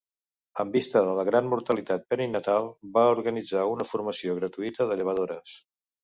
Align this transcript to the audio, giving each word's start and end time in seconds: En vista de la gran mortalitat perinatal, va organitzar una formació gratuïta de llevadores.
En 0.61 0.69
vista 0.75 1.01
de 1.07 1.11
la 1.17 1.25
gran 1.25 1.49
mortalitat 1.49 2.07
perinatal, 2.13 2.69
va 2.95 3.03
organitzar 3.17 3.65
una 3.73 3.87
formació 3.91 4.39
gratuïta 4.39 4.89
de 4.93 4.97
llevadores. 5.03 5.53